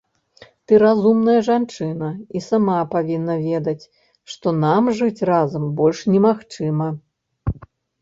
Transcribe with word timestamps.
Ты 0.69 0.73
разумная 0.83 1.35
жанчына 1.47 2.09
і 2.39 2.41
сама 2.47 2.79
павінна 2.95 3.35
ведаць, 3.45 3.79
што 4.35 4.57
нам 4.65 4.83
жыць 5.03 5.25
разам 5.35 5.71
больш 5.85 6.05
немагчыма. 6.17 6.87